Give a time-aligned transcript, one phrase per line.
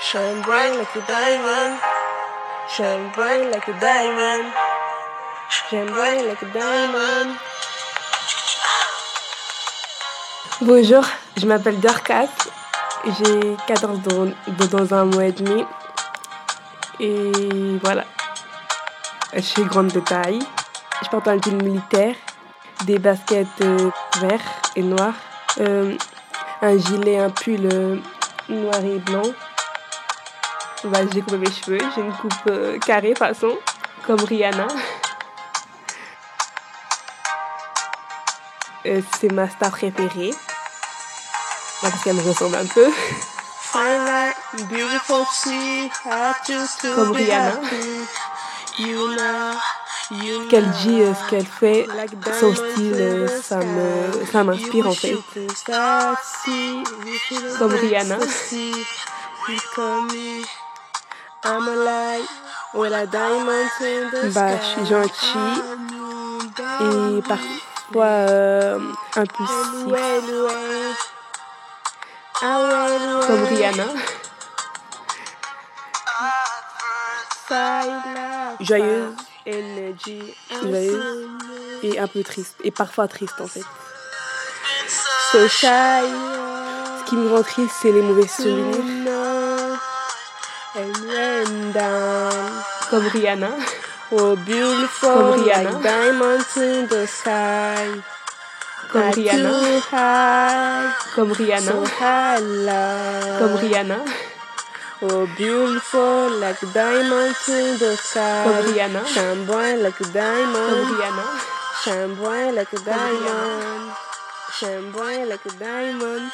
[0.00, 1.80] Shine bright like a diamond.
[2.68, 4.52] Shine bright like a diamond.
[5.50, 7.36] Shine bright like a diamond.
[10.60, 11.04] Bonjour,
[11.36, 12.28] je m'appelle Dorcas.
[13.04, 14.28] J'ai 14 ans
[14.70, 15.64] dans, un mois et demi.
[17.00, 18.04] Et voilà.
[19.34, 20.38] Je suis grande de taille.
[21.02, 22.14] Je porte un jean militaire,
[22.86, 24.40] des baskets euh, verts
[24.76, 25.14] et noirs,
[25.60, 25.96] euh,
[26.62, 27.96] un gilet, un pull euh,
[28.48, 29.22] noir et blanc.
[30.84, 33.56] Bah, j'ai coupé mes cheveux, j'ai une coupe carrée façon,
[34.06, 34.66] comme Rihanna.
[39.18, 40.34] C'est ma star préférée.
[41.80, 42.90] Parce qu'elle me ressemble un peu.
[46.94, 47.60] Comme Rihanna.
[50.50, 51.86] Qu'elle dit ce qu'elle fait,
[52.38, 55.16] son style, ça me, ça m'inspire en fait.
[57.58, 58.18] Comme Rihanna.
[64.34, 65.62] Bah, je suis gentille
[66.80, 68.78] et parfois euh,
[69.16, 69.96] impulsive.
[73.26, 73.84] Comme Rihanna.
[78.60, 79.14] Joyeuse,
[79.46, 81.28] joyeuse
[81.82, 82.54] et un peu triste.
[82.64, 83.64] Et parfois triste en fait.
[85.32, 85.66] So shy.
[87.00, 89.78] Ce qui me rend triste, c'est les mauvais souvenirs.
[92.90, 93.50] Comme Rihanna.
[94.12, 95.70] Oh, beautiful, Comme Rihanna.
[95.70, 97.88] like diamonds in the sky.
[98.92, 99.50] Comme Rihanna.
[101.14, 101.72] Comme Rihanna.
[101.72, 103.38] so high, love.
[103.38, 103.98] Comme Rihanna.
[105.02, 108.44] Oh, beautiful, like diamonds in the sky.
[108.44, 109.04] Comme Rihanna.
[109.06, 110.86] Shine bright like a diamond.
[110.86, 111.26] Rihanna.
[111.82, 113.96] Shine bright like a diamond.
[114.52, 116.32] Shine bright like a diamond.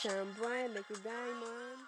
[0.00, 1.78] Shine bright like a diamond.